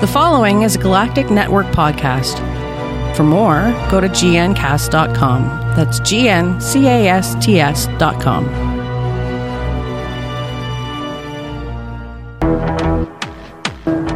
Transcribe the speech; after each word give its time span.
The 0.00 0.06
following 0.06 0.62
is 0.62 0.76
a 0.76 0.78
Galactic 0.78 1.28
Network 1.28 1.66
podcast. 1.72 2.36
For 3.16 3.24
more, 3.24 3.74
go 3.90 4.00
to 4.00 4.08
gncast.com. 4.08 5.42
That's 5.74 5.98
G-N-C-A-S-T-S.com. 5.98 6.68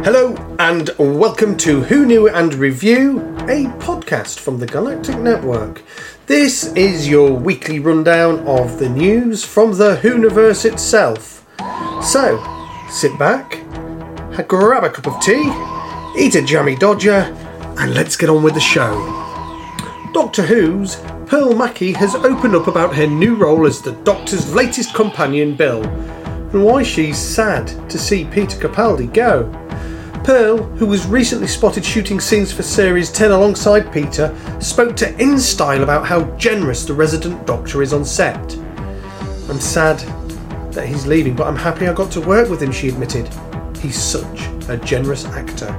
Hello 0.05 0.55
and 0.57 0.89
welcome 0.97 1.57
to 1.57 1.81
Who 1.81 2.05
Knew 2.05 2.29
and 2.29 2.53
Review, 2.53 3.19
a 3.39 3.65
podcast 3.83 4.39
from 4.39 4.59
the 4.59 4.65
Galactic 4.65 5.17
Network. 5.17 5.83
This 6.27 6.71
is 6.77 7.09
your 7.09 7.33
weekly 7.33 7.79
rundown 7.79 8.39
of 8.47 8.79
the 8.79 8.87
news 8.87 9.43
from 9.43 9.73
the 9.77 9.97
Whoniverse 9.97 10.63
itself. 10.63 11.45
So, 12.01 12.41
sit 12.89 13.19
back, 13.19 13.59
grab 14.47 14.85
a 14.85 14.89
cup 14.89 15.07
of 15.07 15.21
tea, 15.21 15.51
eat 16.17 16.35
a 16.35 16.41
jammy 16.41 16.75
dodger, 16.75 17.35
and 17.79 17.93
let's 17.93 18.15
get 18.15 18.29
on 18.29 18.43
with 18.43 18.53
the 18.53 18.59
show. 18.59 18.93
Doctor 20.13 20.43
Who's 20.43 20.97
Pearl 21.25 21.55
Mackie 21.55 21.93
has 21.93 22.13
opened 22.15 22.55
up 22.55 22.67
about 22.67 22.95
her 22.95 23.07
new 23.07 23.35
role 23.35 23.65
as 23.65 23.81
the 23.81 23.93
Doctor's 24.03 24.53
latest 24.53 24.93
companion, 24.93 25.55
Bill, 25.55 25.83
and 25.83 26.63
why 26.63 26.83
she's 26.83 27.17
sad 27.17 27.67
to 27.89 27.97
see 27.97 28.25
Peter 28.25 28.57
Capaldi 28.59 29.11
go. 29.11 29.49
Pearl, 30.23 30.57
who 30.57 30.85
was 30.85 31.05
recently 31.07 31.47
spotted 31.47 31.83
shooting 31.83 32.19
scenes 32.19 32.53
for 32.53 32.61
Series 32.61 33.11
10 33.11 33.31
alongside 33.31 33.91
Peter, 33.91 34.35
spoke 34.61 34.95
to 34.97 35.11
InStyle 35.13 35.81
about 35.81 36.05
how 36.05 36.23
generous 36.37 36.85
the 36.85 36.93
resident 36.93 37.45
Doctor 37.47 37.81
is 37.81 37.91
on 37.91 38.05
set. 38.05 38.55
I'm 39.49 39.59
sad 39.59 39.97
that 40.73 40.87
he's 40.87 41.05
leaving, 41.07 41.35
but 41.35 41.47
I'm 41.47 41.55
happy 41.55 41.87
I 41.87 41.93
got 41.93 42.11
to 42.11 42.21
work 42.21 42.49
with 42.49 42.61
him, 42.61 42.71
she 42.71 42.89
admitted. 42.89 43.27
He's 43.83 44.01
such 44.01 44.47
a 44.69 44.77
generous 44.77 45.25
actor. 45.25 45.69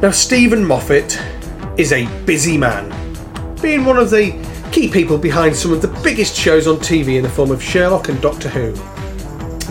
Now, 0.00 0.12
Steven 0.12 0.64
Moffat 0.64 1.20
is 1.76 1.92
a 1.92 2.06
busy 2.24 2.56
man, 2.56 2.88
being 3.60 3.84
one 3.84 3.98
of 3.98 4.08
the 4.08 4.32
key 4.72 4.90
people 4.90 5.18
behind 5.18 5.54
some 5.54 5.74
of 5.74 5.82
the 5.82 5.88
biggest 6.02 6.34
shows 6.34 6.66
on 6.66 6.76
TV 6.76 7.18
in 7.18 7.22
the 7.22 7.28
form 7.28 7.50
of 7.50 7.62
Sherlock 7.62 8.08
and 8.08 8.18
Doctor 8.22 8.48
Who. 8.48 8.72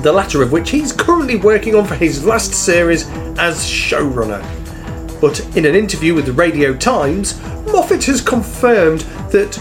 The 0.04 0.12
latter 0.12 0.44
of 0.44 0.52
which 0.52 0.70
he's 0.70 0.94
currently 0.94 1.38
working 1.38 1.74
on 1.74 1.88
for 1.88 1.96
his 1.96 2.24
last 2.24 2.54
series 2.54 3.10
as 3.40 3.66
showrunner. 3.66 4.40
But 5.20 5.40
in 5.58 5.66
an 5.66 5.74
interview 5.74 6.14
with 6.14 6.28
the 6.28 6.34
Radio 6.34 6.76
Times, 6.76 7.42
Moffat 7.72 8.04
has 8.04 8.22
confirmed 8.22 9.00
that 9.32 9.60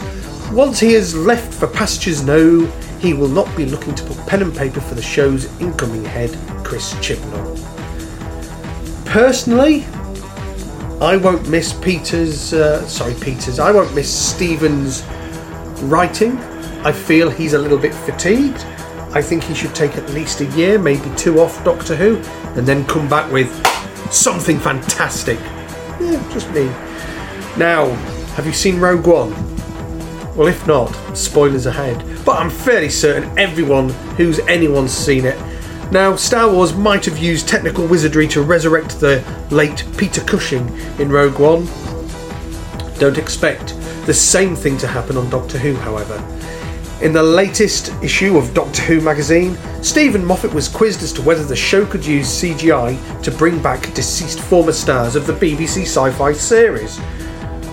once 0.52 0.78
he 0.78 0.92
has 0.92 1.16
left 1.16 1.54
for 1.54 1.66
pastures 1.66 2.22
no, 2.22 2.66
he 2.98 3.14
will 3.14 3.28
not 3.28 3.56
be 3.56 3.64
looking 3.64 3.94
to 3.94 4.04
put 4.04 4.18
pen 4.26 4.42
and 4.42 4.54
paper 4.54 4.82
for 4.82 4.94
the 4.94 5.00
show's 5.00 5.46
incoming 5.62 6.04
head, 6.04 6.36
Chris 6.70 6.94
Chibnall. 7.00 7.56
Personally, 9.04 9.84
I 11.00 11.16
won't 11.16 11.48
miss 11.48 11.72
Peter's. 11.72 12.52
Uh, 12.52 12.86
sorry, 12.86 13.14
Peter's. 13.14 13.58
I 13.58 13.72
won't 13.72 13.92
miss 13.92 14.08
Steven's 14.08 15.02
writing. 15.82 16.38
I 16.86 16.92
feel 16.92 17.28
he's 17.28 17.54
a 17.54 17.58
little 17.58 17.76
bit 17.76 17.92
fatigued. 17.92 18.60
I 19.12 19.20
think 19.20 19.42
he 19.42 19.52
should 19.52 19.74
take 19.74 19.96
at 19.96 20.08
least 20.10 20.42
a 20.42 20.44
year, 20.56 20.78
maybe 20.78 21.12
two 21.16 21.40
off 21.40 21.64
Doctor 21.64 21.96
Who, 21.96 22.18
and 22.56 22.64
then 22.64 22.86
come 22.86 23.08
back 23.08 23.32
with 23.32 23.50
something 24.12 24.60
fantastic. 24.60 25.40
Yeah, 26.00 26.24
just 26.32 26.48
me. 26.50 26.66
Now, 27.58 27.86
have 28.36 28.46
you 28.46 28.52
seen 28.52 28.78
Rogue 28.78 29.08
One? 29.08 29.30
Well, 30.36 30.46
if 30.46 30.64
not, 30.68 30.94
spoilers 31.16 31.66
ahead. 31.66 32.24
But 32.24 32.38
I'm 32.38 32.48
fairly 32.48 32.90
certain 32.90 33.36
everyone 33.36 33.88
who's 34.16 34.38
anyone's 34.46 34.92
seen 34.92 35.24
it. 35.24 35.49
Now, 35.90 36.14
Star 36.14 36.48
Wars 36.48 36.72
might 36.72 37.04
have 37.06 37.18
used 37.18 37.48
technical 37.48 37.84
wizardry 37.84 38.28
to 38.28 38.42
resurrect 38.42 39.00
the 39.00 39.24
late 39.50 39.84
Peter 39.96 40.20
Cushing 40.20 40.68
in 41.00 41.10
Rogue 41.10 41.40
One. 41.40 41.66
Don't 43.00 43.18
expect 43.18 43.74
the 44.06 44.14
same 44.14 44.54
thing 44.54 44.78
to 44.78 44.86
happen 44.86 45.16
on 45.16 45.28
Doctor 45.30 45.58
Who, 45.58 45.74
however. 45.74 46.14
In 47.02 47.12
the 47.12 47.22
latest 47.22 47.92
issue 48.04 48.36
of 48.36 48.54
Doctor 48.54 48.82
Who 48.82 49.00
magazine, 49.00 49.58
Steven 49.82 50.24
Moffat 50.24 50.54
was 50.54 50.68
quizzed 50.68 51.02
as 51.02 51.12
to 51.14 51.22
whether 51.22 51.42
the 51.42 51.56
show 51.56 51.84
could 51.84 52.06
use 52.06 52.28
CGI 52.28 53.22
to 53.22 53.32
bring 53.32 53.60
back 53.60 53.92
deceased 53.92 54.38
former 54.38 54.72
stars 54.72 55.16
of 55.16 55.26
the 55.26 55.32
BBC 55.32 55.82
sci 55.82 56.10
fi 56.12 56.32
series. 56.32 56.98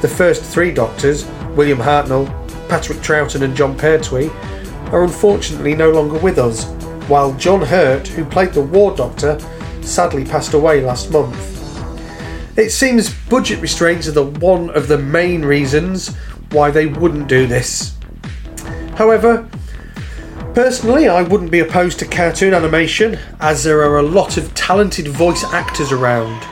The 0.02 0.08
first 0.08 0.44
three 0.44 0.72
Doctors, 0.72 1.26
William 1.56 1.78
Hartnell, 1.78 2.28
Patrick 2.68 2.98
Troughton, 3.00 3.44
and 3.44 3.56
Jon 3.56 3.78
Pertwee, 3.78 4.32
are 4.92 5.04
unfortunately 5.04 5.76
no 5.76 5.92
longer 5.92 6.18
with 6.18 6.40
us, 6.40 6.66
while 7.08 7.34
John 7.36 7.62
Hurt, 7.62 8.08
who 8.08 8.26
played 8.26 8.54
the 8.54 8.62
War 8.62 8.96
Doctor, 8.96 9.40
sadly 9.82 10.26
passed 10.26 10.54
away 10.54 10.82
last 10.82 11.12
month. 11.12 11.56
It 12.58 12.72
seems 12.72 13.14
budget 13.30 13.60
restraints 13.60 14.08
are 14.08 14.12
the 14.12 14.26
one 14.26 14.70
of 14.72 14.88
the 14.88 14.98
main 14.98 15.46
reasons 15.46 16.16
why 16.52 16.72
they 16.72 16.88
wouldn't 16.88 17.28
do 17.28 17.48
this. 17.48 17.96
However, 18.96 19.48
personally, 20.54 21.08
I 21.08 21.22
wouldn't 21.22 21.52
be 21.52 21.60
opposed 21.60 22.00
to 22.00 22.06
cartoon 22.06 22.54
animation, 22.54 23.20
as 23.40 23.64
there 23.64 23.82
are 23.84 24.00
a 24.00 24.04
lot 24.04 24.38
of 24.38 24.54
talented 24.56 25.08
voice 25.08 25.44
actors 25.54 25.92
around. 25.92 26.44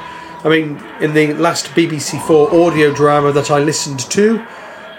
I 0.45 0.49
mean, 0.49 0.81
in 1.01 1.13
the 1.13 1.33
last 1.33 1.65
BBC 1.69 2.21
Four 2.27 2.53
audio 2.53 2.93
drama 2.93 3.31
that 3.31 3.49
I 3.49 3.59
listened 3.59 4.01
to, 4.11 4.45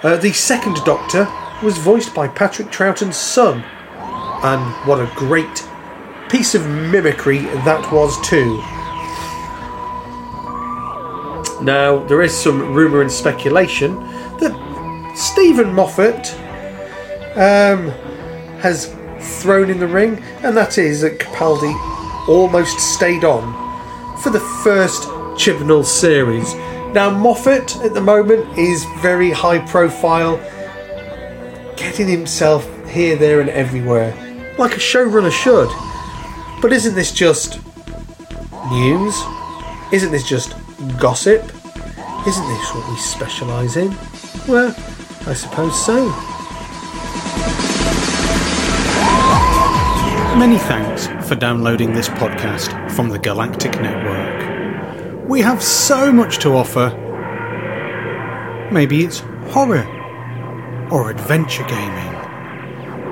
uh, 0.03 0.17
the 0.17 0.33
second 0.33 0.77
Doctor 0.85 1.29
was 1.63 1.79
voiced 1.79 2.15
by 2.15 2.27
Patrick 2.27 2.71
Troughton's 2.73 3.17
son, 3.17 3.65
and 4.47 4.89
what 4.89 5.01
a 5.01 5.11
great 5.17 5.67
piece 6.29 6.55
of 6.55 6.65
mimicry 6.69 7.41
that 7.65 7.93
was, 7.93 8.17
too. 8.27 8.57
Now, 11.65 12.05
there 12.07 12.23
is 12.23 12.33
some 12.33 12.73
rumour 12.73 13.01
and 13.01 13.11
speculation 13.11 13.97
that 14.39 15.13
Steven 15.17 15.73
Moffat 15.73 16.33
um, 17.37 17.89
has 18.61 18.95
thrown 19.41 19.69
in 19.69 19.81
the 19.81 19.89
ring, 19.89 20.23
and 20.45 20.57
that 20.57 20.79
is 20.79 21.01
that 21.01 21.19
Capaldi 21.19 21.75
almost 22.29 22.79
stayed 22.79 23.25
on 23.25 23.53
for 24.21 24.31
the 24.31 24.41
first 24.63 25.03
Chibnall 25.37 25.85
series. 25.85 26.55
Now, 26.95 27.11
Moffat 27.11 27.77
at 27.79 27.95
the 27.95 28.01
moment 28.01 28.57
is 28.57 28.85
very 29.01 29.31
high 29.31 29.59
profile, 29.67 30.37
getting 31.77 32.07
himself 32.07 32.65
here, 32.89 33.17
there, 33.17 33.41
and 33.41 33.51
everywhere, 33.51 34.15
like 34.59 34.73
a 34.73 34.81
showrunner 34.81 35.33
should. 35.33 35.69
But 36.63 36.73
isn't 36.73 36.95
this 36.95 37.13
just 37.13 37.61
news? 38.71 39.15
Isn't 39.93 40.11
this 40.11 40.27
just 40.27 40.55
gossip? 40.99 41.43
Isn't 42.27 42.49
this 42.49 42.75
what 42.75 42.91
we 42.91 42.97
specialise 42.97 43.77
in? 43.77 43.95
Well, 44.49 44.75
I 45.27 45.35
suppose 45.35 45.85
so. 45.85 46.09
Many 50.39 50.59
thanks 50.59 51.07
for 51.29 51.35
downloading 51.35 51.93
this 51.93 52.09
podcast 52.09 52.91
from 52.91 53.09
the 53.09 53.19
Galactic 53.19 53.81
Network. 53.81 55.29
We 55.29 55.41
have 55.41 55.63
so 55.63 56.13
much 56.13 56.39
to 56.39 56.51
offer. 56.51 56.91
Maybe 58.71 59.05
it's 59.05 59.21
horror 59.51 59.87
or 60.91 61.11
adventure 61.11 61.65
gaming. 61.65 62.16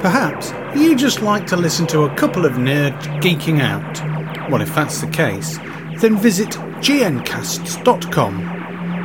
Perhaps 0.05 0.53
you 0.77 0.95
just 0.95 1.23
like 1.23 1.47
to 1.47 1.57
listen 1.57 1.87
to 1.87 2.03
a 2.03 2.15
couple 2.15 2.45
of 2.45 2.61
nerds 2.61 3.01
geeking 3.23 3.63
out. 3.63 4.51
Well, 4.51 4.61
if 4.61 4.75
that's 4.75 5.01
the 5.01 5.07
case, 5.07 5.57
then 5.97 6.19
visit 6.19 6.51
gncasts.com. 6.85 8.37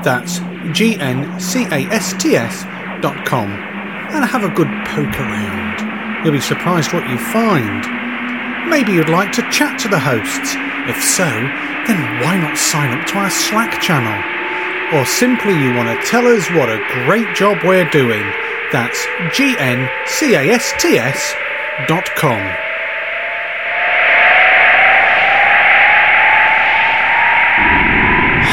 That's 0.03 0.39
G 0.77 0.99
N 0.99 1.39
C 1.39 1.63
A 1.63 1.87
S 1.87 2.21
T 2.21 2.35
S.com 2.35 3.49
and 3.49 4.25
have 4.25 4.43
a 4.43 4.49
good 4.49 4.67
poke 4.87 5.17
around. 5.21 6.25
You'll 6.25 6.33
be 6.33 6.41
surprised 6.41 6.91
what 6.91 7.09
you 7.09 7.17
find. 7.17 7.87
Maybe 8.69 8.91
you'd 8.91 9.07
like 9.07 9.31
to 9.39 9.49
chat 9.51 9.79
to 9.79 9.87
the 9.87 9.99
hosts. 9.99 10.57
If 10.89 11.01
so, 11.01 11.29
then 11.87 12.19
why 12.19 12.37
not 12.41 12.57
sign 12.57 12.99
up 12.99 13.07
to 13.07 13.19
our 13.19 13.29
Slack 13.29 13.81
channel? 13.81 14.19
Or 14.99 15.05
simply 15.05 15.53
you 15.53 15.73
want 15.75 15.97
to 15.97 16.05
tell 16.05 16.27
us 16.27 16.49
what 16.51 16.67
a 16.67 17.05
great 17.05 17.33
job 17.37 17.59
we're 17.63 17.89
doing. 17.89 18.48
That's 18.71 19.05
gncasts.com. 19.35 20.59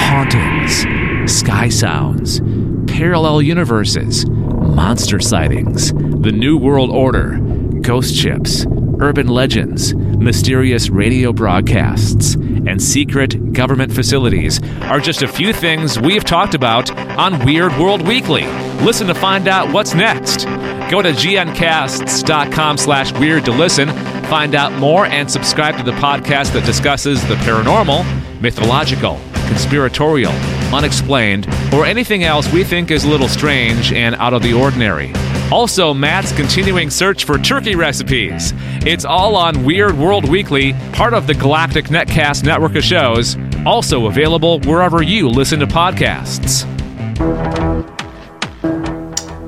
hauntings, 0.08 0.86
sky 1.30 1.68
sounds, 1.68 2.40
parallel 2.86 3.42
universes, 3.42 4.26
monster 4.28 5.20
sightings, 5.20 5.92
the 5.92 6.32
New 6.32 6.56
World 6.56 6.90
Order, 6.90 7.38
ghost 7.82 8.14
ships, 8.14 8.66
urban 9.00 9.28
legends, 9.28 9.92
mysterious 10.18 10.88
radio 10.90 11.32
broadcasts, 11.32 12.34
and 12.34 12.82
secret 12.82 13.52
government 13.52 13.92
facilities 13.92 14.62
are 14.82 15.00
just 15.00 15.22
a 15.22 15.28
few 15.28 15.52
things 15.52 15.98
we've 15.98 16.24
talked 16.24 16.54
about 16.54 16.90
on 17.18 17.44
Weird 17.44 17.76
World 17.78 18.06
Weekly. 18.06 18.46
Listen 18.82 19.06
to 19.06 19.14
find 19.14 19.48
out 19.48 19.72
what's 19.72 19.94
next. 19.94 20.44
Go 20.90 21.02
to 21.02 21.10
gncasts.com 21.12 22.76
slash 22.78 23.12
weird 23.12 23.44
to 23.44 23.52
listen, 23.52 23.88
find 24.24 24.54
out 24.54 24.72
more, 24.74 25.06
and 25.06 25.30
subscribe 25.30 25.76
to 25.76 25.82
the 25.82 25.92
podcast 25.92 26.52
that 26.52 26.64
discusses 26.64 27.26
the 27.28 27.34
paranormal 27.36 28.04
mythological, 28.40 29.20
conspiratorial, 29.48 30.32
unexplained, 30.74 31.46
or 31.72 31.84
anything 31.84 32.24
else 32.24 32.50
we 32.52 32.64
think 32.64 32.90
is 32.90 33.04
a 33.04 33.08
little 33.08 33.28
strange 33.28 33.92
and 33.92 34.14
out 34.16 34.32
of 34.34 34.42
the 34.42 34.52
ordinary. 34.52 35.12
Also, 35.52 35.94
Matt's 35.94 36.32
continuing 36.32 36.90
search 36.90 37.24
for 37.24 37.38
turkey 37.38 37.76
recipes. 37.76 38.52
It's 38.84 39.04
all 39.04 39.36
on 39.36 39.64
Weird 39.64 39.96
World 39.96 40.28
Weekly, 40.28 40.72
part 40.92 41.14
of 41.14 41.28
the 41.28 41.34
Galactic 41.34 41.86
Netcast 41.86 42.44
network 42.44 42.74
of 42.74 42.82
shows, 42.82 43.36
also 43.64 44.06
available 44.06 44.58
wherever 44.60 45.02
you 45.02 45.28
listen 45.28 45.60
to 45.60 45.66
podcasts. 45.66 46.64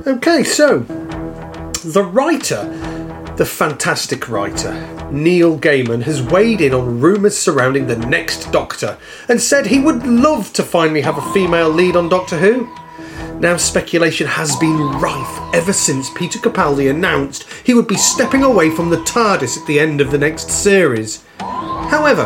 Okay, 0.07 0.43
so 0.45 0.79
the 1.83 2.03
writer, 2.03 2.63
the 3.35 3.45
fantastic 3.45 4.29
writer, 4.29 4.73
Neil 5.11 5.59
Gaiman, 5.59 6.03
has 6.03 6.21
weighed 6.21 6.61
in 6.61 6.73
on 6.73 7.01
rumours 7.01 7.37
surrounding 7.37 7.87
the 7.87 7.97
next 7.97 8.53
Doctor 8.53 8.97
and 9.27 9.41
said 9.41 9.65
he 9.65 9.79
would 9.79 10.07
love 10.07 10.53
to 10.53 10.63
finally 10.63 11.01
have 11.01 11.17
a 11.17 11.33
female 11.33 11.69
lead 11.69 11.97
on 11.97 12.07
Doctor 12.07 12.37
Who. 12.37 12.73
Now, 13.39 13.55
speculation 13.55 14.27
has 14.27 14.53
been 14.57 14.77
rife 14.99 15.55
ever 15.55 15.71
since 15.71 16.09
Peter 16.09 16.39
Capaldi 16.39 16.89
announced 16.89 17.45
he 17.63 17.73
would 17.73 17.87
be 17.87 17.95
stepping 17.95 18.43
away 18.43 18.69
from 18.69 18.89
the 18.89 18.97
TARDIS 18.97 19.57
at 19.57 19.65
the 19.65 19.79
end 19.79 20.01
of 20.01 20.11
the 20.11 20.17
next 20.17 20.49
series. 20.49 21.23
However, 21.39 22.25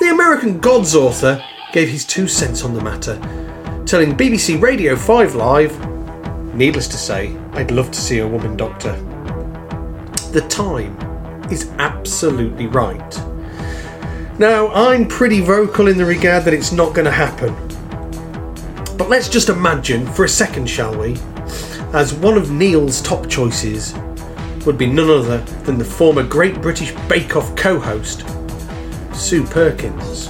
the 0.00 0.08
American 0.10 0.58
Gods 0.58 0.94
author 0.94 1.44
gave 1.74 1.90
his 1.90 2.06
two 2.06 2.26
cents 2.26 2.64
on 2.64 2.72
the 2.72 2.80
matter, 2.80 3.16
telling 3.84 4.16
BBC 4.16 4.58
Radio 4.58 4.96
5 4.96 5.34
Live, 5.34 6.54
needless 6.54 6.88
to 6.88 6.96
say, 6.96 7.36
I'd 7.52 7.70
love 7.70 7.90
to 7.90 8.00
see 8.00 8.20
a 8.20 8.26
woman 8.26 8.56
doctor. 8.56 8.92
The 10.32 10.46
time 10.48 10.96
is 11.52 11.70
absolutely 11.78 12.68
right. 12.68 13.18
Now, 14.38 14.68
I'm 14.68 15.06
pretty 15.06 15.42
vocal 15.42 15.88
in 15.88 15.98
the 15.98 16.06
regard 16.06 16.44
that 16.44 16.54
it's 16.54 16.72
not 16.72 16.94
going 16.94 17.04
to 17.04 17.10
happen. 17.10 17.67
But 18.98 19.08
let's 19.08 19.28
just 19.28 19.48
imagine 19.48 20.06
for 20.12 20.24
a 20.24 20.28
second, 20.28 20.68
shall 20.68 20.98
we, 20.98 21.16
as 21.94 22.12
one 22.12 22.36
of 22.36 22.50
Neil's 22.50 23.00
top 23.00 23.28
choices 23.28 23.94
would 24.66 24.76
be 24.76 24.88
none 24.88 25.08
other 25.08 25.38
than 25.62 25.78
the 25.78 25.84
former 25.84 26.24
Great 26.24 26.60
British 26.60 26.90
Bake 27.08 27.36
Off 27.36 27.54
co 27.54 27.78
host, 27.78 28.24
Sue 29.14 29.44
Perkins. 29.44 30.28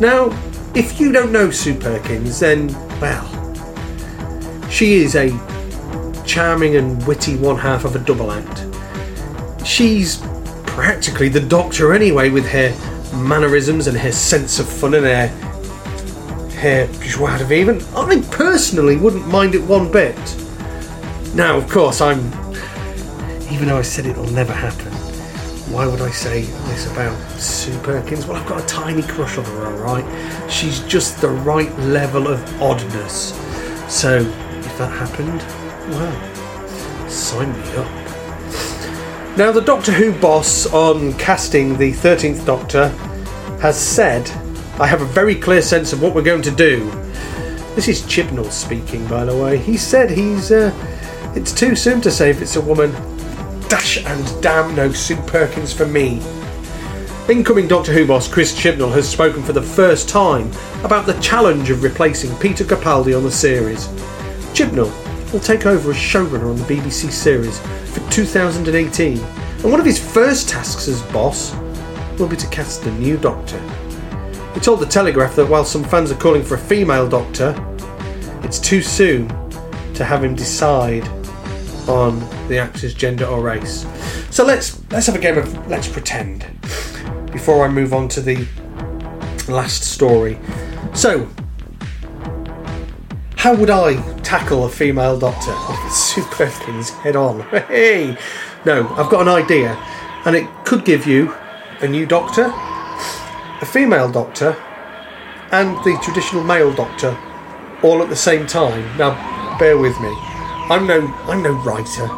Now, 0.00 0.30
if 0.74 0.98
you 0.98 1.12
don't 1.12 1.30
know 1.30 1.50
Sue 1.50 1.74
Perkins, 1.74 2.40
then, 2.40 2.68
well, 3.00 3.28
she 4.70 4.94
is 4.94 5.14
a 5.14 5.28
charming 6.24 6.76
and 6.76 7.06
witty 7.06 7.36
one 7.36 7.56
half 7.56 7.84
of 7.84 7.96
a 7.96 7.98
double 7.98 8.32
act. 8.32 8.66
She's 9.66 10.22
practically 10.64 11.28
the 11.28 11.40
doctor 11.40 11.92
anyway, 11.92 12.30
with 12.30 12.48
her 12.48 12.70
mannerisms 13.14 13.88
and 13.88 13.98
her 13.98 14.12
sense 14.12 14.58
of 14.58 14.66
fun 14.66 14.94
and 14.94 15.04
her 15.04 15.49
her 16.60 16.86
joie 17.02 17.38
de 17.38 17.44
vivre. 17.44 17.78
I 17.96 18.22
personally 18.30 18.96
wouldn't 18.96 19.26
mind 19.26 19.54
it 19.54 19.62
one 19.62 19.90
bit. 19.90 20.16
Now, 21.34 21.56
of 21.56 21.68
course, 21.70 22.00
I'm. 22.02 22.18
Even 23.50 23.68
though 23.68 23.78
I 23.78 23.82
said 23.82 24.06
it'll 24.06 24.30
never 24.30 24.52
happen, 24.52 24.92
why 25.72 25.86
would 25.86 26.02
I 26.02 26.10
say 26.10 26.42
this 26.42 26.90
about 26.92 27.16
Sue 27.40 27.76
Perkins? 27.80 28.26
Well, 28.26 28.36
I've 28.36 28.46
got 28.46 28.62
a 28.62 28.66
tiny 28.66 29.02
crush 29.02 29.38
on 29.38 29.44
her, 29.44 29.66
alright? 29.66 30.50
She's 30.50 30.80
just 30.80 31.20
the 31.20 31.30
right 31.30 31.74
level 31.78 32.28
of 32.28 32.62
oddness. 32.62 33.34
So, 33.88 34.18
if 34.18 34.78
that 34.78 34.92
happened, 34.92 35.40
well, 35.90 37.08
sign 37.08 37.52
me 37.52 37.68
up. 37.76 39.36
Now, 39.36 39.50
the 39.50 39.62
Doctor 39.62 39.92
Who 39.92 40.12
boss 40.20 40.66
on 40.66 41.14
casting 41.14 41.78
the 41.78 41.92
13th 41.92 42.44
Doctor 42.44 42.88
has 43.60 43.80
said 43.80 44.28
I 44.80 44.86
have 44.86 45.02
a 45.02 45.04
very 45.04 45.34
clear 45.34 45.60
sense 45.60 45.92
of 45.92 46.00
what 46.00 46.14
we're 46.14 46.22
going 46.22 46.40
to 46.40 46.50
do. 46.50 46.90
This 47.74 47.86
is 47.86 48.00
Chibnall 48.00 48.50
speaking, 48.50 49.06
by 49.08 49.26
the 49.26 49.36
way. 49.36 49.58
He 49.58 49.76
said 49.76 50.10
he's. 50.10 50.50
Uh, 50.50 50.72
it's 51.36 51.52
too 51.52 51.76
soon 51.76 52.00
to 52.00 52.10
say 52.10 52.30
if 52.30 52.40
it's 52.40 52.56
a 52.56 52.62
woman. 52.62 52.90
Dash 53.68 54.02
and 54.02 54.42
damn 54.42 54.74
no 54.74 54.90
Sue 54.90 55.16
Perkins 55.26 55.74
for 55.74 55.84
me. 55.84 56.22
Incoming 57.28 57.68
Doctor 57.68 57.92
Who 57.92 58.06
boss 58.06 58.26
Chris 58.26 58.58
Chibnall 58.58 58.90
has 58.94 59.06
spoken 59.06 59.42
for 59.42 59.52
the 59.52 59.60
first 59.60 60.08
time 60.08 60.50
about 60.82 61.04
the 61.04 61.20
challenge 61.20 61.68
of 61.68 61.82
replacing 61.82 62.34
Peter 62.38 62.64
Capaldi 62.64 63.14
on 63.14 63.22
the 63.22 63.30
series. 63.30 63.86
Chibnall 64.54 64.90
will 65.30 65.40
take 65.40 65.66
over 65.66 65.90
as 65.90 65.96
showrunner 65.98 66.48
on 66.48 66.56
the 66.56 66.64
BBC 66.64 67.12
series 67.12 67.58
for 67.92 68.00
2018, 68.10 69.18
and 69.18 69.70
one 69.70 69.78
of 69.78 69.84
his 69.84 70.02
first 70.02 70.48
tasks 70.48 70.88
as 70.88 71.02
boss 71.12 71.54
will 72.18 72.28
be 72.28 72.36
to 72.36 72.46
cast 72.46 72.82
the 72.82 72.92
new 72.92 73.18
Doctor. 73.18 73.62
He 74.54 74.60
told 74.60 74.80
The 74.80 74.86
Telegraph 74.86 75.36
that 75.36 75.46
while 75.46 75.64
some 75.64 75.84
fans 75.84 76.10
are 76.10 76.16
calling 76.16 76.42
for 76.42 76.56
a 76.56 76.58
female 76.58 77.08
doctor, 77.08 77.54
it's 78.42 78.58
too 78.58 78.82
soon 78.82 79.28
to 79.94 80.04
have 80.04 80.24
him 80.24 80.34
decide 80.34 81.06
on 81.88 82.18
the 82.48 82.58
actor's 82.58 82.92
gender 82.92 83.26
or 83.26 83.40
race. 83.40 83.86
So 84.30 84.44
let's 84.44 84.80
let's 84.90 85.06
have 85.06 85.14
a 85.14 85.18
game 85.18 85.38
of 85.38 85.68
let's 85.68 85.88
pretend 85.88 86.46
before 87.32 87.64
I 87.64 87.68
move 87.68 87.94
on 87.94 88.08
to 88.08 88.20
the 88.20 88.46
last 89.48 89.84
story. 89.84 90.38
So, 90.94 91.28
how 93.36 93.54
would 93.54 93.70
I 93.70 94.00
tackle 94.22 94.64
a 94.64 94.68
female 94.68 95.18
doctor? 95.18 95.54
Sue 95.90 96.24
Perkins 96.24 96.90
head 96.90 97.16
on. 97.16 97.40
Hey, 97.68 98.16
no, 98.64 98.88
I've 98.94 99.10
got 99.10 99.22
an 99.22 99.28
idea, 99.28 99.76
and 100.24 100.34
it 100.34 100.48
could 100.64 100.84
give 100.84 101.06
you 101.06 101.34
a 101.80 101.88
new 101.88 102.04
doctor 102.04 102.52
a 103.60 103.66
female 103.66 104.10
doctor 104.10 104.56
and 105.52 105.76
the 105.84 105.98
traditional 106.02 106.42
male 106.42 106.72
doctor 106.72 107.16
all 107.82 108.02
at 108.02 108.08
the 108.08 108.16
same 108.16 108.46
time. 108.46 108.96
Now, 108.96 109.58
bear 109.58 109.76
with 109.76 109.98
me. 110.00 110.12
I'm 110.70 110.86
no 110.86 111.06
I'm 111.26 111.42
no 111.42 111.52
writer. 111.52 112.08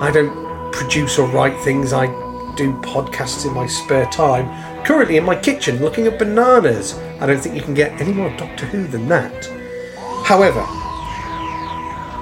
I 0.00 0.10
don't 0.12 0.72
produce 0.72 1.18
or 1.18 1.28
write 1.28 1.58
things. 1.60 1.92
I 1.92 2.06
do 2.56 2.72
podcasts 2.82 3.46
in 3.46 3.54
my 3.54 3.66
spare 3.66 4.06
time. 4.06 4.84
Currently 4.84 5.16
in 5.16 5.24
my 5.24 5.36
kitchen 5.36 5.78
looking 5.78 6.06
at 6.06 6.18
bananas. 6.18 6.98
I 7.20 7.26
don't 7.26 7.40
think 7.40 7.54
you 7.54 7.62
can 7.62 7.74
get 7.74 8.00
any 8.00 8.12
more 8.12 8.34
Doctor 8.36 8.66
Who 8.66 8.86
than 8.86 9.08
that. 9.08 9.46
However, 10.24 10.66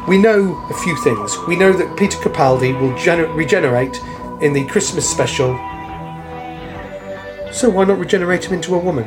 we 0.08 0.18
know 0.18 0.56
a 0.70 0.74
few 0.74 0.96
things. 1.02 1.36
We 1.48 1.56
know 1.56 1.72
that 1.72 1.96
Peter 1.96 2.18
Capaldi 2.18 2.78
will 2.80 2.92
gener- 2.92 3.34
regenerate 3.34 3.96
in 4.40 4.52
the 4.52 4.64
Christmas 4.66 5.08
special 5.08 5.58
so 7.56 7.70
why 7.70 7.84
not 7.84 7.98
regenerate 7.98 8.44
him 8.44 8.52
into 8.52 8.74
a 8.74 8.78
woman? 8.78 9.04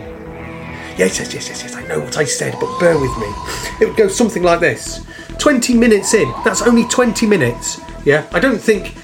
Yes, 0.98 1.19
yes, 1.19 1.33
yes, 1.33 1.47
yes, 1.47 1.62
yes, 1.64 1.76
I 1.76 1.85
know 1.88 2.00
what 2.00 2.18
I 2.18 2.23
said, 2.26 2.56
but 2.59 2.80
bear 2.80 2.97
with 3.00 3.16
me. 3.18 3.31
It 3.80 3.88
would 3.88 3.95
go 3.95 4.07
something 4.07 4.44
like 4.44 4.59
this 4.59 5.06
20 5.38 5.76
minutes 5.76 6.14
in, 6.14 6.30
that's 6.44 6.64
only 6.64 6.85
20 6.88 7.28
minutes. 7.28 7.80
Yeah, 8.06 8.28
I 8.33 8.40
don't 8.40 8.59
think 8.59 8.95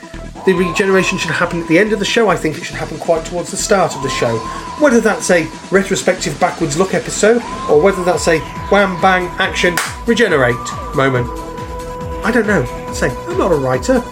the 0.46 0.54
regeneration 0.54 1.18
should 1.18 1.32
happen 1.32 1.62
at 1.62 1.68
the 1.68 1.78
end 1.78 1.94
of 1.94 2.00
the 2.00 2.06
show, 2.06 2.28
I 2.28 2.36
think 2.36 2.58
it 2.58 2.64
should 2.64 2.76
happen 2.76 2.98
quite 2.98 3.26
towards 3.26 3.52
the 3.52 3.58
start 3.58 3.96
of 3.96 4.02
the 4.02 4.10
show. 4.10 4.36
Whether 4.80 5.00
that's 5.00 5.30
a 5.30 5.48
retrospective 5.72 6.40
backwards 6.40 6.78
look 6.78 6.94
episode, 6.94 7.42
or 7.70 7.80
whether 7.80 8.04
that's 8.04 8.28
a 8.28 8.40
wham 8.70 9.00
bang 9.00 9.28
action 9.40 9.76
regenerate 10.08 10.56
moment. 10.96 11.30
I 12.26 12.32
don't 12.32 12.48
know. 12.48 12.66
Say, 12.94 13.10
I'm 13.10 13.38
not 13.38 13.52
a 13.52 13.56
writer. 13.56 14.04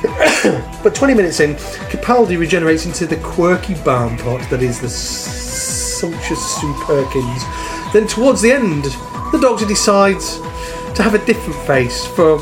but 0.82 0.94
20 0.94 1.14
minutes 1.14 1.40
in, 1.40 1.54
Capaldi 1.90 2.38
regenerates 2.38 2.86
into 2.86 3.06
the 3.06 3.16
quirky 3.16 3.74
barn 3.84 4.16
pot 4.16 4.48
that 4.48 4.62
is 4.62 4.80
the 4.80 4.88
sumptuous 4.88 6.60
Sue 6.60 6.74
Perkins. 6.84 7.44
Then, 7.92 8.06
towards 8.06 8.40
the 8.40 8.52
end, 8.52 8.84
the 9.32 9.38
Doctor 9.40 9.66
decides 9.66 10.36
to 10.94 11.02
have 11.02 11.14
a 11.14 11.24
different 11.26 11.60
face 11.66 12.06
for 12.06 12.38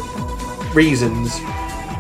reasons. 0.73 1.41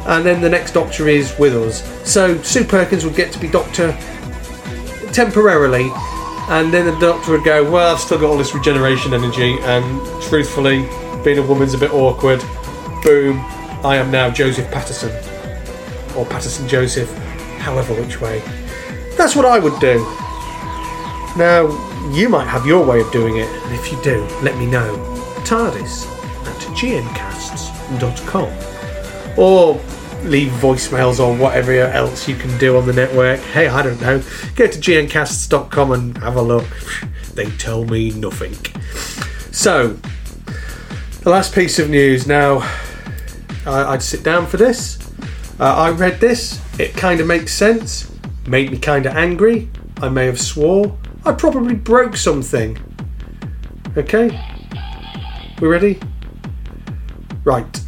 And 0.06 0.24
then 0.24 0.40
the 0.40 0.48
next 0.48 0.72
Doctor 0.72 1.08
is 1.08 1.36
with 1.38 1.54
us. 1.54 1.82
So, 2.08 2.40
Sue 2.42 2.64
Perkins 2.64 3.04
would 3.04 3.16
get 3.16 3.32
to 3.32 3.38
be 3.40 3.48
Doctor 3.48 3.92
temporarily. 5.12 5.90
And 6.50 6.72
then 6.72 6.86
the 6.86 6.98
Doctor 7.00 7.32
would 7.32 7.44
go, 7.44 7.68
Well, 7.68 7.94
I've 7.94 8.00
still 8.00 8.18
got 8.18 8.30
all 8.30 8.38
this 8.38 8.54
regeneration 8.54 9.12
energy, 9.12 9.58
and 9.62 10.22
truthfully, 10.22 10.88
being 11.24 11.38
a 11.38 11.46
woman's 11.46 11.74
a 11.74 11.78
bit 11.78 11.92
awkward. 11.92 12.40
Boom, 13.02 13.40
I 13.84 13.96
am 13.96 14.10
now 14.10 14.30
Joseph 14.30 14.70
Paterson 14.70 15.27
or 16.16 16.26
Paterson 16.26 16.66
Joseph, 16.68 17.12
however 17.58 17.94
which 17.94 18.20
way. 18.20 18.42
That's 19.16 19.34
what 19.34 19.44
I 19.44 19.58
would 19.58 19.78
do. 19.80 19.98
Now, 21.36 21.68
you 22.12 22.28
might 22.28 22.46
have 22.46 22.66
your 22.66 22.84
way 22.84 23.00
of 23.00 23.10
doing 23.12 23.36
it, 23.36 23.48
and 23.48 23.74
if 23.74 23.92
you 23.92 24.00
do, 24.02 24.24
let 24.42 24.56
me 24.56 24.66
know. 24.66 24.96
TARDIS 25.44 26.06
at 26.46 26.56
gncasts.com 26.76 28.52
or 29.38 29.80
leave 30.24 30.50
voicemails 30.52 31.20
or 31.20 31.36
whatever 31.36 31.72
else 31.72 32.28
you 32.28 32.34
can 32.34 32.56
do 32.58 32.76
on 32.76 32.86
the 32.86 32.92
network. 32.92 33.40
Hey, 33.40 33.68
I 33.68 33.82
don't 33.82 34.00
know. 34.00 34.22
Go 34.56 34.66
to 34.66 34.78
gncasts.com 34.78 35.92
and 35.92 36.18
have 36.18 36.36
a 36.36 36.42
look. 36.42 36.66
They 37.34 37.46
tell 37.52 37.84
me 37.84 38.10
nothing. 38.10 38.54
So, 39.52 39.96
the 41.20 41.30
last 41.30 41.54
piece 41.54 41.78
of 41.78 41.88
news. 41.90 42.26
Now, 42.26 42.68
I'd 43.64 44.02
sit 44.02 44.22
down 44.24 44.46
for 44.46 44.56
this 44.56 45.07
uh, 45.60 45.74
I 45.74 45.90
read 45.90 46.20
this, 46.20 46.60
it 46.78 46.94
kind 46.94 47.20
of 47.20 47.26
makes 47.26 47.52
sense, 47.52 48.12
made 48.46 48.70
me 48.70 48.78
kind 48.78 49.06
of 49.06 49.16
angry, 49.16 49.68
I 50.00 50.08
may 50.08 50.26
have 50.26 50.40
swore, 50.40 50.96
I 51.24 51.32
probably 51.32 51.74
broke 51.74 52.16
something. 52.16 52.78
Okay? 53.96 54.40
We 55.60 55.68
ready? 55.68 55.98
Right. 57.44 57.80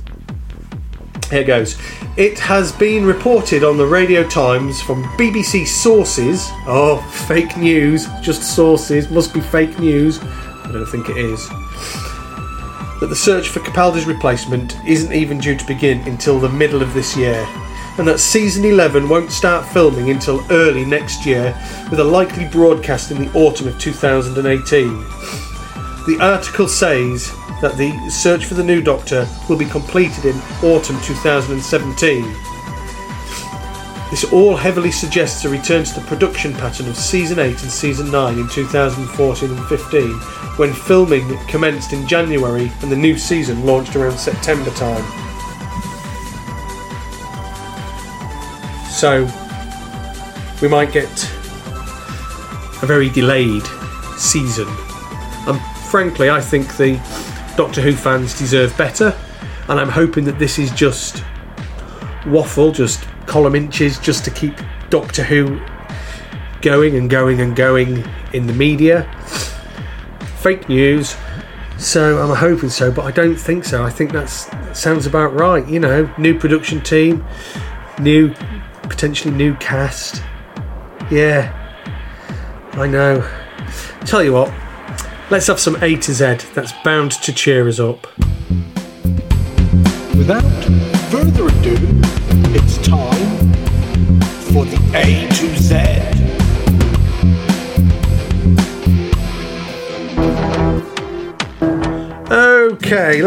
Here 1.31 1.45
goes. 1.45 1.79
It 2.17 2.39
has 2.41 2.73
been 2.73 3.07
reported 3.07 3.63
on 3.63 3.77
the 3.77 3.87
Radio 3.87 4.29
Times 4.29 4.83
from 4.83 5.05
BBC 5.17 5.67
sources. 5.67 6.49
Oh, 6.67 6.99
fake 7.29 7.57
news. 7.57 8.09
Just 8.21 8.57
sources. 8.57 9.11
Must 9.11 9.33
be 9.33 9.41
fake 9.41 9.79
news. 9.79 10.19
I 10.21 10.71
don't 10.73 10.87
think 10.87 11.09
it 11.09 11.17
is. 11.17 11.49
That 13.01 13.09
the 13.09 13.17
search 13.17 13.49
for 13.49 13.61
Capaldi's 13.61 14.05
replacement 14.05 14.77
isn't 14.87 15.13
even 15.13 15.39
due 15.39 15.57
to 15.57 15.67
begin 15.67 16.01
until 16.07 16.39
the 16.39 16.51
middle 16.51 16.83
of 16.83 16.93
this 16.93 17.17
year. 17.17 17.47
And 17.99 18.07
that 18.07 18.21
season 18.21 18.65
11 18.65 19.09
won't 19.09 19.33
start 19.33 19.67
filming 19.67 20.11
until 20.11 20.45
early 20.51 20.85
next 20.85 21.27
year, 21.27 21.59
with 21.91 22.01
a 22.01 22.05
likely 22.05 22.47
broadcast 22.47 23.11
in 23.11 23.25
the 23.25 23.33
autumn 23.33 23.69
of 23.69 23.79
2018. 23.79 24.89
The 26.07 26.19
article 26.21 26.69
says 26.69 27.31
that 27.61 27.77
the 27.77 28.11
search 28.11 28.45
for 28.45 28.55
the 28.55 28.65
new 28.65 28.81
Doctor 28.83 29.29
will 29.49 29.59
be 29.59 29.67
completed 29.67 30.25
in 30.27 30.37
autumn 30.63 31.01
2017. 31.01 32.23
This 34.11 34.25
all 34.33 34.57
heavily 34.57 34.91
suggests 34.91 35.45
a 35.45 35.49
return 35.49 35.85
to 35.85 36.01
the 36.01 36.07
production 36.07 36.53
pattern 36.53 36.89
of 36.89 36.97
season 36.97 37.39
8 37.39 37.63
and 37.63 37.71
season 37.71 38.11
9 38.11 38.39
in 38.41 38.49
2014 38.49 39.51
and 39.51 39.67
15, 39.67 40.11
when 40.57 40.75
filming 40.75 41.39
commenced 41.47 41.93
in 41.93 42.09
January 42.09 42.73
and 42.83 42.91
the 42.91 42.97
new 42.97 43.17
season 43.17 43.65
launched 43.65 43.95
around 43.95 44.19
September 44.19 44.71
time. 44.73 45.05
So, 48.91 49.29
we 50.61 50.67
might 50.67 50.91
get 50.91 51.09
a 52.83 52.87
very 52.87 53.11
delayed 53.11 53.67
season. 54.19 54.67
And 55.47 55.61
frankly, 55.89 56.31
I 56.31 56.41
think 56.41 56.77
the 56.77 56.97
Doctor 57.57 57.81
Who 57.81 57.93
fans 57.93 58.37
deserve 58.37 58.77
better, 58.77 59.17
and 59.69 59.79
I'm 59.79 59.89
hoping 59.89 60.25
that 60.25 60.41
this 60.41 60.59
is 60.59 60.73
just 60.73 61.23
waffle, 62.27 62.73
just 62.73 63.07
column 63.31 63.55
inches, 63.55 63.97
just 64.01 64.25
to 64.25 64.31
keep 64.33 64.55
Doctor 64.91 65.23
Who 65.23 65.61
going 66.63 66.97
and 66.97 67.09
going 67.09 67.41
and 67.41 67.55
going 67.55 68.05
in 68.33 68.49
the 68.49 68.53
media. 68.53 69.05
Fake 70.41 70.69
news. 70.69 71.17
So 71.79 72.21
I'm 72.21 72.37
hoping 72.37 72.71
so, 72.71 72.91
but 72.91 73.05
I 73.05 73.13
don't 73.13 73.37
think 73.37 73.65
so. 73.65 73.85
I 73.85 73.89
think 73.89 74.11
that 74.13 74.27
sounds 74.77 75.07
about 75.07 75.33
right. 75.33 75.65
You 75.69 75.79
know, 75.79 76.13
new 76.19 76.37
production 76.37 76.81
team, 76.81 77.25
new 78.01 78.35
potentially 78.83 79.33
new 79.33 79.55
cast. 79.55 80.25
Yeah, 81.09 81.55
I 82.73 82.89
know. 82.89 83.27
Tell 84.07 84.25
you 84.25 84.33
what, 84.33 84.53
let's 85.31 85.47
have 85.47 85.61
some 85.61 85.77
A 85.85 85.95
to 85.95 86.13
Z. 86.13 86.39
That's 86.55 86.73
bound 86.85 87.13
to 87.13 87.33
cheer 87.33 87.69
us 87.69 87.79
up. 87.79 88.09
Without 90.17 90.43
further 91.11 91.47
ado, 91.47 92.20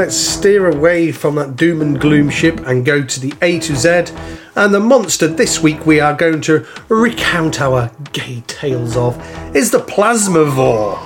let's 0.03 0.17
steer 0.17 0.69
away 0.69 1.13
from 1.13 1.35
that 1.35 1.55
doom 1.55 1.81
and 1.81 1.97
gloom 1.97 2.29
ship 2.29 2.59
and 2.67 2.85
go 2.85 3.01
to 3.01 3.21
the 3.21 3.33
A 3.41 3.57
to 3.57 3.73
Z. 3.73 4.13
And 4.53 4.73
the 4.73 4.79
monster 4.81 5.27
this 5.29 5.63
week 5.63 5.85
we 5.85 6.01
are 6.01 6.13
going 6.13 6.41
to 6.41 6.67
recount 6.89 7.61
our 7.61 7.89
gay 8.11 8.43
tales 8.45 8.97
of 8.97 9.15
is 9.55 9.71
the 9.71 9.79
Plasmavore. 9.79 10.97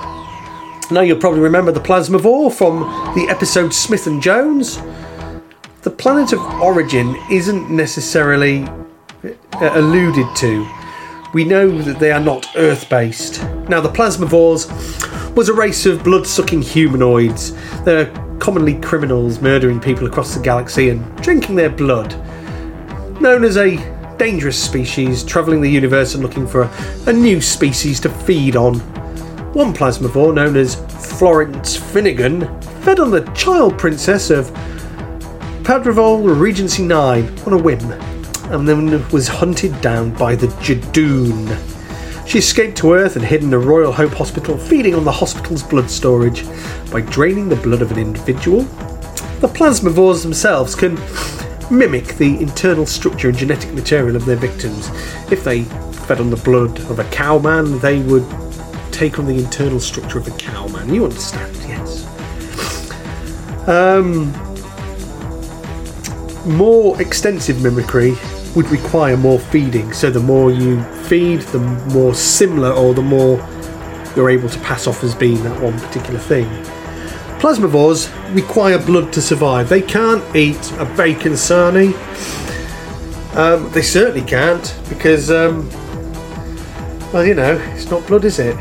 Now 0.90 1.02
you'll 1.02 1.20
probably 1.20 1.38
remember 1.38 1.70
the 1.70 1.78
Plasmavore 1.78 2.52
from 2.52 2.80
the 3.14 3.28
episode 3.30 3.72
Smith 3.72 4.08
and 4.08 4.20
Jones. 4.20 4.82
The 5.82 5.92
planet 5.96 6.32
of 6.32 6.40
origin 6.60 7.14
isn't 7.30 7.70
necessarily 7.70 8.64
uh, 8.64 9.30
alluded 9.74 10.26
to. 10.38 10.68
We 11.34 11.44
know 11.44 11.70
that 11.82 12.00
they 12.00 12.10
are 12.10 12.18
not 12.18 12.48
Earth 12.56 12.90
based. 12.90 13.44
Now, 13.68 13.80
the 13.80 13.90
Plasmavores 13.90 14.66
was 15.36 15.48
a 15.48 15.54
race 15.54 15.86
of 15.86 16.02
blood 16.02 16.26
sucking 16.26 16.62
humanoids. 16.62 17.52
They're 17.84 18.12
commonly 18.38 18.80
criminals 18.80 19.40
murdering 19.40 19.80
people 19.80 20.06
across 20.06 20.34
the 20.34 20.42
galaxy 20.42 20.90
and 20.90 21.16
drinking 21.22 21.56
their 21.56 21.70
blood. 21.70 22.12
Known 23.20 23.44
as 23.44 23.56
a 23.56 23.76
dangerous 24.16 24.62
species, 24.62 25.24
travelling 25.24 25.60
the 25.60 25.70
universe 25.70 26.14
and 26.14 26.22
looking 26.22 26.46
for 26.46 26.62
a, 26.62 26.70
a 27.06 27.12
new 27.12 27.40
species 27.40 28.00
to 28.00 28.08
feed 28.08 28.56
on. 28.56 28.78
One 29.54 29.72
Plasmavore, 29.72 30.34
known 30.34 30.56
as 30.56 30.74
Florence 31.18 31.76
Finnegan, 31.76 32.40
fed 32.82 33.00
on 33.00 33.10
the 33.10 33.24
child 33.32 33.78
princess 33.78 34.30
of 34.30 34.50
Padrivole 35.62 36.38
Regency 36.38 36.82
9 36.82 37.38
on 37.40 37.52
a 37.52 37.58
whim, 37.58 37.92
and 38.52 38.68
then 38.68 39.08
was 39.10 39.28
hunted 39.28 39.78
down 39.80 40.12
by 40.14 40.34
the 40.34 40.46
Judoon. 40.62 41.77
She 42.28 42.40
escaped 42.40 42.76
to 42.78 42.92
Earth 42.92 43.16
and 43.16 43.24
hid 43.24 43.42
in 43.42 43.48
the 43.48 43.58
Royal 43.58 43.90
Hope 43.90 44.12
Hospital, 44.12 44.58
feeding 44.58 44.94
on 44.94 45.02
the 45.02 45.10
hospital's 45.10 45.62
blood 45.62 45.90
storage 45.90 46.44
by 46.90 47.00
draining 47.00 47.48
the 47.48 47.56
blood 47.56 47.80
of 47.80 47.90
an 47.90 47.98
individual. 47.98 48.64
The 49.40 49.48
plasmavores 49.48 50.24
themselves 50.24 50.74
can 50.74 50.96
mimic 51.74 52.16
the 52.16 52.38
internal 52.38 52.84
structure 52.84 53.30
and 53.30 53.38
genetic 53.38 53.72
material 53.72 54.14
of 54.14 54.26
their 54.26 54.36
victims. 54.36 54.90
If 55.32 55.42
they 55.42 55.62
fed 56.04 56.20
on 56.20 56.28
the 56.28 56.36
blood 56.36 56.78
of 56.90 56.98
a 56.98 57.04
cowman, 57.04 57.78
they 57.78 58.02
would 58.02 58.26
take 58.92 59.18
on 59.18 59.24
the 59.24 59.38
internal 59.38 59.80
structure 59.80 60.18
of 60.18 60.28
a 60.28 60.36
cowman. 60.36 60.92
You 60.92 61.04
understand, 61.04 61.56
yes. 61.66 62.06
Um, 63.66 64.34
more 66.46 67.00
extensive 67.00 67.62
mimicry 67.62 68.18
would 68.54 68.68
require 68.68 69.16
more 69.16 69.38
feeding. 69.38 69.94
So 69.94 70.10
the 70.10 70.20
more 70.20 70.52
you 70.52 70.84
feed, 71.08 71.40
the 71.40 71.58
more 71.92 72.14
similar 72.14 72.70
or 72.70 72.94
the 72.94 73.02
more 73.02 73.36
you're 74.14 74.30
able 74.30 74.48
to 74.48 74.58
pass 74.60 74.86
off 74.86 75.02
as 75.04 75.14
being 75.14 75.42
that 75.44 75.60
one 75.60 75.78
particular 75.78 76.18
thing. 76.18 76.46
Plasmavores 77.38 78.10
require 78.34 78.78
blood 78.78 79.12
to 79.12 79.22
survive. 79.22 79.68
They 79.68 79.80
can't 79.80 80.24
eat 80.34 80.72
a 80.72 80.84
bacon 80.96 81.32
sarnie. 81.32 81.94
Um, 83.36 83.70
they 83.70 83.82
certainly 83.82 84.26
can't 84.26 84.76
because, 84.88 85.30
um, 85.30 85.68
well, 87.12 87.24
you 87.24 87.34
know, 87.34 87.56
it's 87.74 87.90
not 87.90 88.06
blood, 88.06 88.24
is 88.24 88.38
it? 88.40 88.56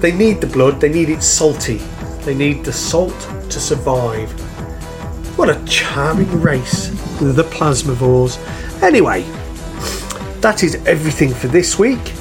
They 0.00 0.12
need 0.12 0.40
the 0.40 0.46
blood. 0.46 0.80
They 0.80 0.90
need 0.90 1.08
it 1.08 1.22
salty. 1.22 1.78
They 2.22 2.34
need 2.34 2.64
the 2.64 2.72
salt 2.72 3.18
to 3.50 3.58
survive. 3.58 4.30
What 5.38 5.48
a 5.48 5.64
charming 5.64 6.42
race, 6.42 6.88
the 7.20 7.44
Plasmavores. 7.44 8.38
Anyway, 8.82 9.22
that 10.40 10.62
is 10.62 10.76
everything 10.86 11.32
for 11.32 11.48
this 11.48 11.78
week. 11.78 12.12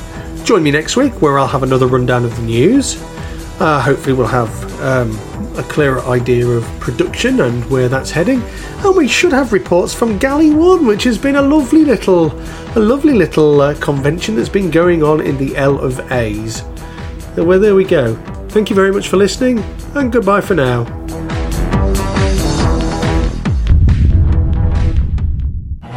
Join 0.43 0.63
me 0.63 0.71
next 0.71 0.95
week 0.95 1.21
where 1.21 1.37
I'll 1.37 1.47
have 1.47 1.63
another 1.63 1.87
rundown 1.87 2.25
of 2.25 2.35
the 2.35 2.43
news. 2.43 3.01
Uh, 3.59 3.81
hopefully, 3.81 4.13
we'll 4.13 4.27
have 4.27 4.81
um, 4.81 5.11
a 5.57 5.63
clearer 5.63 6.01
idea 6.01 6.47
of 6.47 6.63
production 6.79 7.41
and 7.41 7.67
where 7.71 7.89
that's 7.89 8.11
heading. 8.11 8.41
And 8.83 8.95
we 8.95 9.07
should 9.07 9.31
have 9.31 9.51
reports 9.51 9.93
from 9.93 10.19
Gallifrey 10.19 10.55
One, 10.55 10.85
which 10.85 11.03
has 11.05 11.17
been 11.17 11.35
a 11.35 11.41
lovely 11.41 11.83
little, 11.83 12.31
a 12.75 12.79
lovely 12.79 13.13
little 13.13 13.61
uh, 13.61 13.75
convention 13.79 14.35
that's 14.35 14.49
been 14.49 14.69
going 14.69 15.01
on 15.01 15.21
in 15.21 15.37
the 15.37 15.55
L 15.57 15.79
of 15.79 16.11
A's. 16.11 16.63
Well, 17.35 17.59
there 17.59 17.75
we 17.75 17.85
go. 17.85 18.15
Thank 18.49 18.69
you 18.69 18.75
very 18.75 18.91
much 18.91 19.07
for 19.07 19.17
listening, 19.17 19.59
and 19.95 20.11
goodbye 20.11 20.41
for 20.41 20.55
now. 20.55 20.96